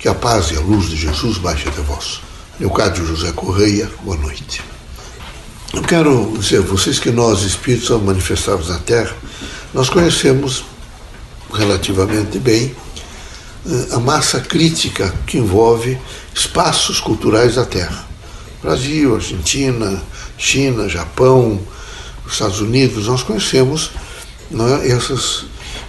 [0.00, 2.22] Que a paz e a luz de Jesus baixe até vós.
[2.58, 4.62] Leocádio José Correia, boa noite.
[5.74, 9.14] Eu quero dizer a vocês que nós, espíritos manifestados na Terra,
[9.74, 10.64] nós conhecemos
[11.52, 12.74] relativamente bem
[13.66, 15.98] eh, a massa crítica que envolve
[16.34, 18.08] espaços culturais da Terra.
[18.62, 20.02] Brasil, Argentina,
[20.38, 21.60] China, Japão,
[22.26, 23.90] Estados Unidos, nós conhecemos
[24.50, 25.44] né, essas,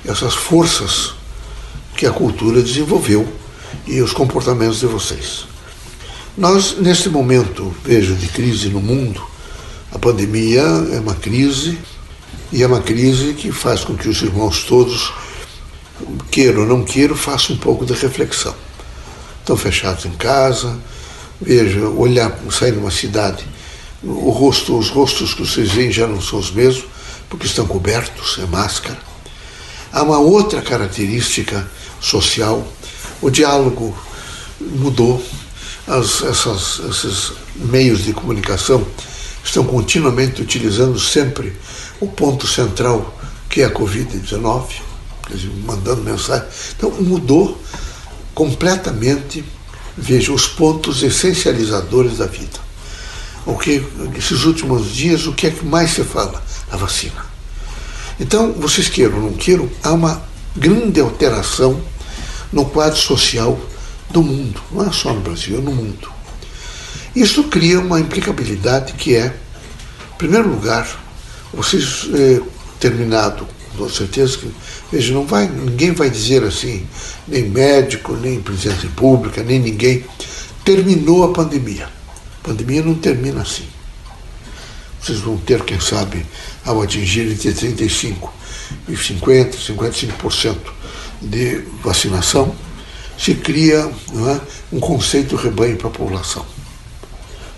[0.05, 1.13] essas forças
[1.95, 3.39] que a cultura desenvolveu
[3.88, 5.45] e os comportamentos de vocês.
[6.38, 9.21] Nós, neste momento, vejo, de crise no mundo,
[9.91, 11.77] a pandemia é uma crise
[12.52, 15.13] e é uma crise que faz com que os irmãos todos,
[16.30, 18.55] queiram ou não queiram, façam um pouco de reflexão.
[19.39, 20.77] Estão fechados em casa,
[21.41, 23.45] veja, olhar, sair numa cidade,
[24.03, 26.85] o rosto, os rostos que vocês veem já não são os mesmos,
[27.30, 28.97] porque estão cobertos, é máscara.
[29.91, 31.69] Há uma outra característica
[31.99, 32.66] social,
[33.21, 33.95] o diálogo
[34.59, 35.23] mudou,
[35.88, 38.86] As, essas, esses meios de comunicação
[39.44, 41.53] estão continuamente utilizando sempre
[41.99, 43.17] o ponto central,
[43.49, 44.66] que é a Covid-19,
[45.66, 46.47] mandando mensagem.
[46.77, 47.59] Então, mudou
[48.33, 49.44] completamente,
[49.97, 52.59] veja, os pontos essencializadores da vida.
[53.45, 53.83] O que,
[54.16, 56.42] esses últimos dias, o que é que mais se fala?
[56.72, 57.25] A vacina.
[58.19, 60.22] Então, vocês queiram ou não queiram, há uma
[60.55, 61.81] grande alteração
[62.52, 63.59] no quadro social
[64.09, 66.11] do mundo, não é só no Brasil, é no mundo.
[67.16, 70.88] Isso cria uma implicabilidade que é, em primeiro lugar,
[71.53, 72.41] vocês eh,
[72.80, 74.52] terminado, com certeza que,
[74.91, 76.85] veja, não vai, ninguém vai dizer assim,
[77.27, 80.05] nem médico, nem presidente da república, nem ninguém,
[80.63, 81.86] terminou a pandemia.
[81.86, 83.65] A pandemia não termina assim.
[85.02, 86.25] Vocês vão ter, quem sabe,
[86.63, 88.15] ao atingir entre 35%
[88.88, 90.55] e 50%, 55%
[91.22, 92.55] de vacinação,
[93.17, 94.41] se cria é,
[94.72, 96.45] um conceito rebanho para a população.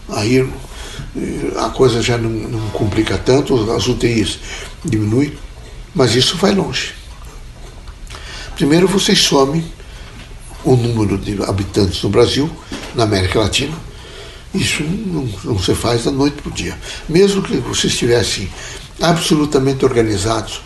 [0.09, 4.40] Aí eh, a coisa já não, não complica tanto, as UTIs
[4.84, 5.34] diminuem,
[5.96, 6.94] mas isso vai longe.
[8.56, 9.63] Primeiro vocês somem
[10.63, 12.50] o número de habitantes no Brasil,
[12.94, 13.75] na América Latina,
[14.53, 16.78] isso não, não se faz da noite para o dia.
[17.09, 18.50] Mesmo que vocês estivessem
[19.01, 20.62] absolutamente organizados,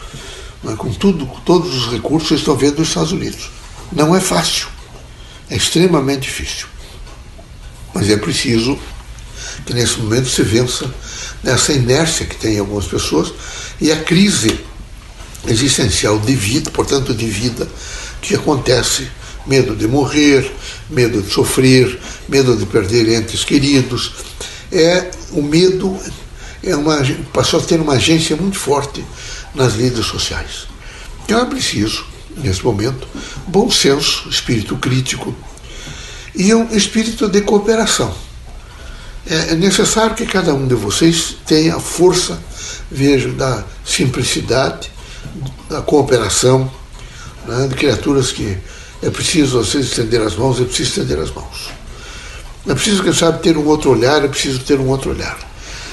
[0.67, 3.49] né, com tudo, com todos os recursos, vocês estão vendo nos Estados Unidos.
[3.91, 4.67] Não é fácil.
[5.49, 6.67] É extremamente difícil.
[7.93, 8.77] Mas é preciso
[9.65, 10.93] que nesse momento se vença
[11.41, 13.33] nessa inércia que tem algumas pessoas
[13.79, 14.59] e a crise
[15.47, 17.67] existencial de vida, portanto de vida,
[18.21, 19.07] que acontece,
[19.45, 20.51] medo de morrer,
[20.89, 21.97] medo de sofrer,
[22.27, 24.13] medo de perder entes queridos,
[24.71, 25.97] é o medo
[26.63, 26.97] é uma,
[27.31, 29.03] passou a ter uma agência muito forte
[29.57, 30.67] nas lides sociais.
[31.25, 32.05] Então é preciso,
[32.37, 33.07] nesse momento,
[33.47, 35.35] bom senso, espírito crítico
[36.35, 38.15] e um espírito de cooperação.
[39.29, 42.39] É, é necessário que cada um de vocês tenha a força,
[42.89, 44.89] vejo, da simplicidade,
[45.69, 46.71] da cooperação,
[47.45, 48.57] né, de criaturas que
[49.01, 51.71] é preciso vocês estender as mãos, é preciso estender as mãos.
[52.67, 55.37] É preciso, quem sabe, ter um outro olhar, é preciso ter um outro olhar.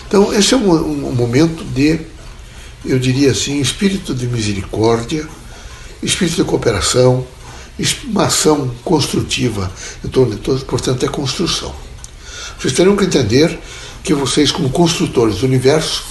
[0.06, 2.00] Então, esse é um, um, um momento de,
[2.84, 5.26] eu diria assim, espírito de misericórdia,
[6.02, 7.26] espírito de cooperação,
[8.04, 9.70] uma ação construtiva
[10.04, 11.74] em torno de todos, portanto, é construção.
[12.58, 13.58] Vocês terão que entender
[14.02, 16.04] que vocês, como construtores do universo,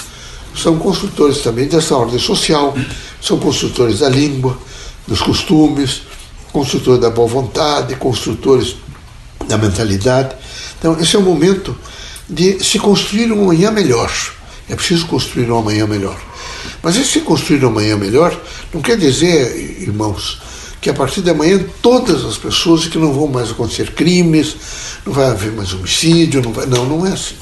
[0.55, 2.75] são construtores também dessa ordem social,
[3.21, 4.57] são construtores da língua,
[5.07, 6.01] dos costumes,
[6.51, 8.75] construtores da boa vontade, construtores
[9.47, 10.35] da mentalidade.
[10.77, 11.75] Então, esse é o momento
[12.29, 14.11] de se construir um amanhã melhor.
[14.69, 16.19] É preciso construir um amanhã melhor.
[16.81, 18.39] Mas esse construir amanhã melhor
[18.73, 20.41] não quer dizer, irmãos,
[20.81, 24.55] que a partir de amanhã todas as pessoas que não vão mais acontecer crimes,
[25.05, 26.65] não vai haver mais homicídio, não vai.
[26.65, 27.35] Não, não é assim.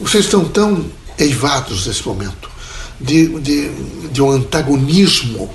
[0.00, 0.86] Vocês estão tão
[1.18, 2.48] eivados nesse momento
[3.00, 3.70] de, de,
[4.10, 5.50] de um antagonismo.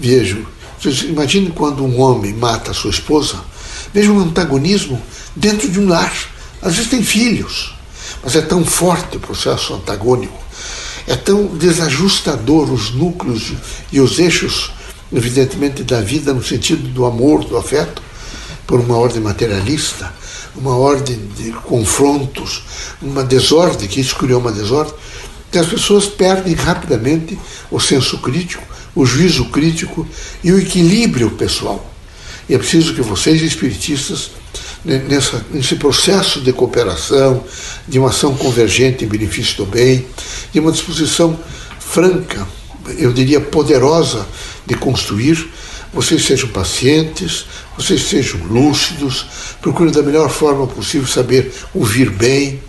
[0.00, 0.46] Vejo,
[0.80, 3.36] vocês imaginem quando um homem mata a sua esposa,
[3.92, 5.00] veja um antagonismo
[5.34, 6.12] dentro de um lar.
[6.62, 7.74] Às vezes tem filhos,
[8.22, 10.38] mas é tão forte o processo antagônico,
[11.08, 13.54] é tão desajustador os núcleos
[13.90, 14.70] e os eixos,
[15.10, 18.02] evidentemente, da vida no sentido do amor, do afeto,
[18.66, 20.12] por uma ordem materialista,
[20.54, 22.62] uma ordem de confrontos,
[23.00, 24.92] uma desordem, que isso criou uma desordem,
[25.50, 27.38] que as pessoas perdem rapidamente
[27.70, 28.62] o senso crítico,
[28.94, 30.06] o juízo crítico
[30.44, 31.90] e o equilíbrio pessoal.
[32.46, 34.32] E é preciso que vocês, espiritistas,
[34.84, 37.44] nessa, nesse processo de cooperação,
[37.86, 40.06] de uma ação convergente em benefício do bem,
[40.52, 41.38] de uma disposição
[41.78, 42.46] franca,
[42.98, 44.26] eu diria poderosa,
[44.66, 45.48] de construir,
[45.92, 47.46] vocês sejam pacientes,
[47.76, 49.26] vocês sejam lúcidos,
[49.60, 52.60] procurem da melhor forma possível saber ouvir bem,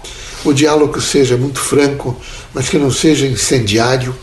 [0.45, 2.19] o diálogo seja muito franco,
[2.53, 4.15] mas que não seja incendiário,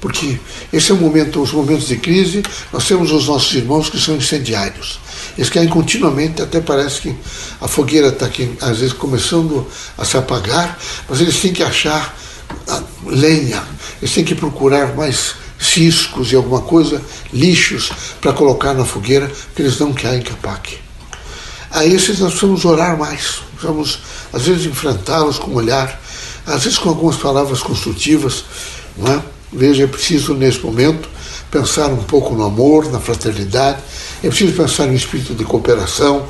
[0.00, 0.38] porque
[0.72, 2.42] esse é o momento, os momentos de crise,
[2.72, 5.00] nós temos os nossos irmãos que são incendiários.
[5.36, 7.16] Eles querem continuamente, até parece que
[7.60, 9.66] a fogueira está aqui, às vezes começando
[9.96, 10.78] a se apagar,
[11.08, 12.16] mas eles têm que achar
[13.06, 13.62] lenha,
[14.00, 19.62] eles têm que procurar mais ciscos e alguma coisa, lixos, para colocar na fogueira, porque
[19.62, 20.78] eles não querem que apague.
[21.70, 23.98] A esses nós precisamos orar mais, precisamos,
[24.32, 26.00] às vezes, enfrentá-los com olhar,
[26.46, 28.44] às vezes com algumas palavras construtivas.
[28.96, 29.37] Não é?
[29.52, 31.08] Veja, é preciso, nesse momento,
[31.50, 33.78] pensar um pouco no amor, na fraternidade,
[34.22, 36.26] é preciso pensar no espírito de cooperação.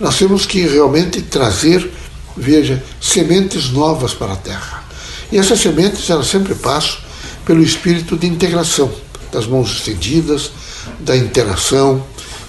[0.00, 1.90] Nós temos que realmente trazer,
[2.36, 4.84] veja, sementes novas para a terra.
[5.30, 6.98] E essas sementes, elas sempre passam
[7.44, 8.92] pelo espírito de integração,
[9.32, 10.50] das mãos estendidas,
[11.00, 12.04] da interação,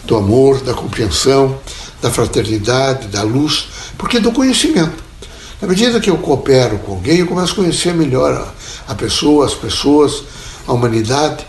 [0.05, 1.59] do amor, da compreensão,
[2.01, 3.67] da fraternidade, da luz,
[3.97, 5.06] porque do conhecimento.
[5.59, 9.43] Na medida que eu coopero com alguém, eu começo a conhecer melhor a, a pessoa,
[9.43, 10.23] as pessoas,
[10.67, 11.47] a humanidade.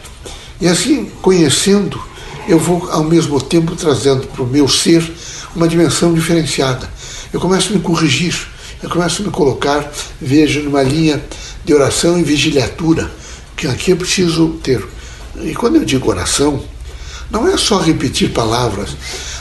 [0.58, 2.00] E assim, conhecendo,
[2.48, 5.06] eu vou ao mesmo tempo trazendo para o meu ser
[5.54, 6.88] uma dimensão diferenciada.
[7.30, 8.34] Eu começo a me corrigir,
[8.82, 11.22] eu começo a me colocar, vejo, numa linha
[11.62, 13.10] de oração e vigiliatura,
[13.54, 14.82] que aqui eu preciso ter.
[15.42, 16.64] E quando eu digo oração,
[17.30, 18.96] não é só repetir palavras.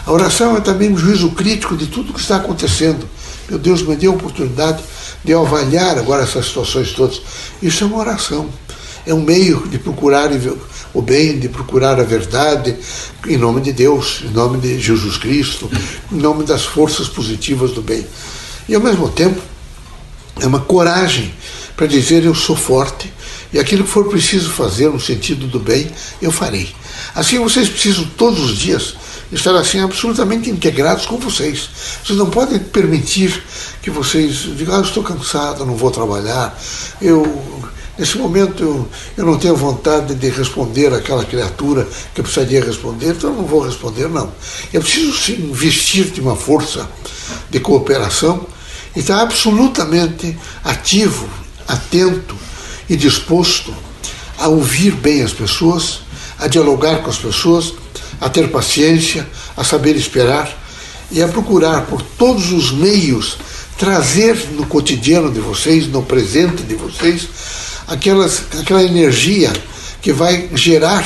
[0.05, 3.07] A oração é também um juízo crítico de tudo que está acontecendo.
[3.49, 4.83] Meu Deus, me dê a oportunidade
[5.23, 7.21] de avaliar agora essas situações todas.
[7.61, 8.49] Isso é uma oração.
[9.05, 10.29] É um meio de procurar
[10.93, 12.75] o bem, de procurar a verdade,
[13.25, 15.69] em nome de Deus, em nome de Jesus Cristo,
[16.11, 18.05] em nome das forças positivas do bem.
[18.67, 19.41] E ao mesmo tempo,
[20.41, 21.33] é uma coragem
[21.75, 23.13] para dizer eu sou forte
[23.53, 25.89] e aquilo que for preciso fazer no sentido do bem,
[26.21, 26.69] eu farei.
[27.15, 28.95] Assim vocês precisam todos os dias
[29.31, 31.69] estar assim absolutamente integrados com vocês.
[32.03, 33.43] Vocês não podem permitir
[33.81, 36.57] que vocês digam, ah, eu estou cansado, não vou trabalhar,
[37.01, 37.23] eu
[37.97, 38.87] Nesse momento eu,
[39.17, 43.45] eu não tenho vontade de responder àquela criatura que eu precisaria responder, então eu não
[43.45, 44.31] vou responder, não.
[44.71, 46.87] Eu preciso sim investir de uma força
[47.49, 48.45] de cooperação
[48.95, 51.27] e estar absolutamente ativo,
[51.67, 52.35] atento
[52.87, 53.73] e disposto
[54.37, 56.01] a ouvir bem as pessoas,
[56.37, 57.73] a dialogar com as pessoas,
[58.19, 60.51] a ter paciência, a saber esperar
[61.11, 63.37] e a procurar por todos os meios
[63.77, 67.27] trazer no cotidiano de vocês, no presente de vocês,
[67.87, 69.53] aquelas, aquela energia
[70.01, 71.05] que vai gerar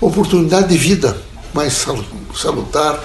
[0.00, 1.16] oportunidade de vida
[1.52, 1.84] mais
[2.34, 3.02] salutar,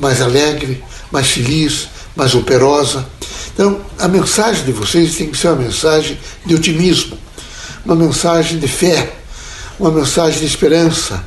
[0.00, 3.06] mais alegre, mais feliz, mais operosa.
[3.52, 7.18] Então, a mensagem de vocês tem que ser uma mensagem de otimismo,
[7.84, 9.14] uma mensagem de fé,
[9.78, 11.24] uma mensagem de esperança,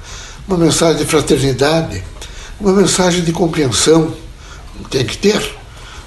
[0.51, 2.03] uma mensagem de fraternidade,
[2.59, 4.13] uma mensagem de compreensão.
[4.89, 5.41] Tem que ter.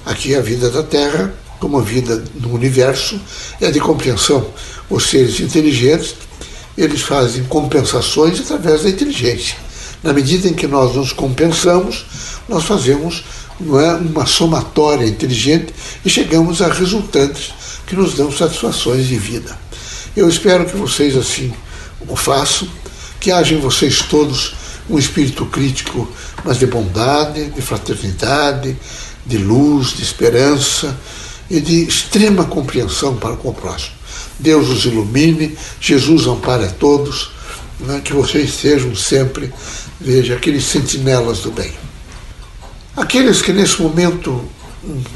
[0.05, 3.19] Aqui a vida da Terra, como a vida no universo,
[3.59, 4.45] é de compreensão.
[4.87, 6.15] Os seres inteligentes,
[6.77, 9.57] eles fazem compensações através da inteligência.
[10.03, 12.05] Na medida em que nós nos compensamos,
[12.47, 13.23] nós fazemos
[13.59, 17.51] não é, uma somatória inteligente e chegamos a resultantes
[17.87, 19.57] que nos dão satisfações de vida.
[20.15, 21.51] Eu espero que vocês assim
[22.07, 22.67] o façam,
[23.25, 24.53] que haja em vocês todos
[24.87, 26.07] um espírito crítico,
[26.43, 28.77] mas de bondade, de fraternidade,
[29.25, 30.95] de luz, de esperança
[31.49, 33.95] e de extrema compreensão para com o próximo.
[34.37, 37.31] Deus os ilumine, Jesus ampare a todos,
[37.79, 39.51] né, que vocês sejam sempre,
[39.99, 41.71] veja, aqueles sentinelas do bem.
[42.95, 44.39] Aqueles que nesse momento,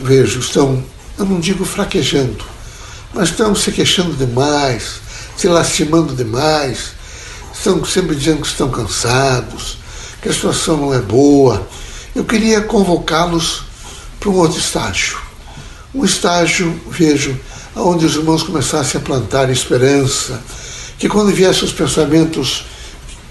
[0.01, 0.83] vejo, estão,
[1.15, 2.43] eu não digo fraquejando,
[3.13, 4.99] mas estão se queixando demais,
[5.37, 6.97] se lastimando demais,
[7.59, 9.77] estão sempre dizendo que estão cansados,
[10.21, 11.67] que a situação não é boa.
[12.15, 13.63] Eu queria convocá-los
[14.19, 15.17] para um outro estágio.
[15.93, 17.37] Um estágio, vejo,
[17.75, 20.41] onde os irmãos começassem a plantar esperança,
[20.97, 22.65] que quando viessem os pensamentos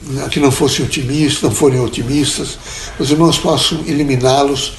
[0.02, 2.58] né, que não fossem otimistas, não forem otimistas,
[2.98, 4.74] os irmãos possam eliminá-los,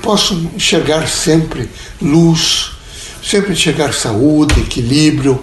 [0.00, 1.68] possam enxergar sempre
[2.00, 2.70] luz,
[3.22, 5.42] sempre enxergar saúde, equilíbrio,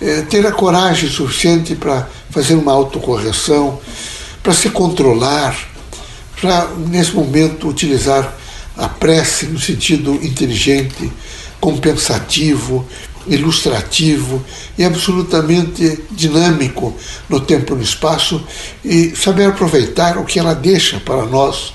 [0.00, 3.80] é, ter a coragem suficiente para fazer uma autocorreção,
[4.42, 5.56] para se controlar,
[6.40, 8.34] para, nesse momento, utilizar
[8.76, 11.10] a prece no sentido inteligente,
[11.60, 12.86] compensativo,
[13.26, 14.44] ilustrativo
[14.78, 16.94] e absolutamente dinâmico
[17.28, 18.44] no tempo e no espaço
[18.84, 21.72] e saber aproveitar o que ela deixa para nós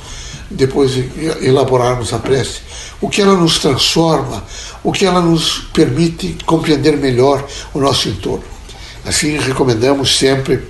[0.52, 1.10] depois de
[1.42, 2.60] elaborarmos a prece,
[3.00, 4.44] o que ela nos transforma,
[4.84, 8.44] o que ela nos permite compreender melhor o nosso entorno.
[9.06, 10.62] Assim, recomendamos sempre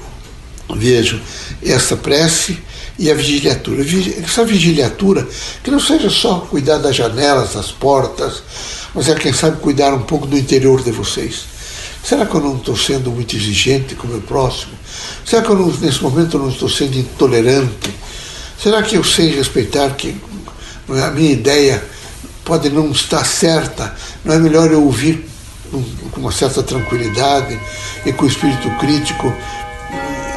[0.74, 1.20] vejo
[1.64, 2.58] essa prece
[2.98, 3.84] e a vigiliatura.
[4.24, 5.28] Essa vigiliatura,
[5.64, 8.44] que não seja só cuidar das janelas, das portas,
[8.94, 11.46] mas é, quem sabe, cuidar um pouco do interior de vocês.
[12.04, 14.74] Será que eu não estou sendo muito exigente com o meu próximo?
[15.26, 17.91] Será que eu não, nesse momento não estou sendo intolerante?
[18.62, 20.16] Será que eu sei respeitar que
[20.88, 21.84] a minha ideia
[22.46, 23.92] pode não estar certa?
[24.24, 25.28] Não é melhor eu ouvir
[25.72, 27.60] com uma certa tranquilidade
[28.06, 29.34] e com espírito crítico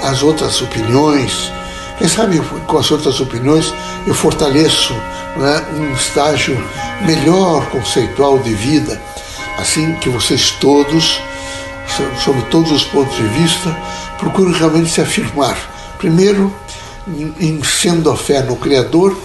[0.02, 1.52] as outras opiniões?
[1.98, 3.74] Quem sabe com as outras opiniões
[4.06, 4.94] eu fortaleço
[5.36, 6.56] né, um estágio
[7.04, 8.98] melhor conceitual de vida,
[9.58, 11.20] assim que vocês todos
[12.24, 13.76] sobre todos os pontos de vista,
[14.18, 15.58] procure realmente se afirmar.
[15.98, 16.52] Primeiro,
[17.62, 19.16] sendo a fé no Criador,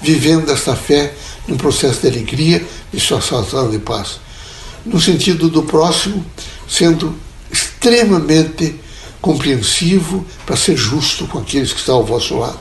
[0.00, 1.14] vivendo essa fé
[1.46, 4.20] num processo de alegria e sensação de paz.
[4.84, 6.24] No sentido do próximo,
[6.68, 7.14] sendo
[7.50, 8.76] extremamente
[9.20, 12.60] compreensivo para ser justo com aqueles que estão ao vosso lado.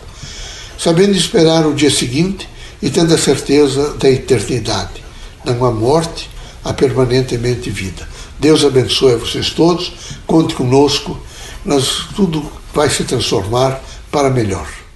[0.78, 2.48] Sabendo esperar o dia seguinte
[2.82, 5.04] e tendo a certeza da eternidade.
[5.44, 6.30] Não há morte,
[6.64, 8.08] há permanentemente vida.
[8.40, 9.94] Deus abençoe vocês todos,
[10.26, 11.20] conte conosco,
[11.66, 13.82] nós, tudo vai se transformar
[14.12, 14.87] para melhor.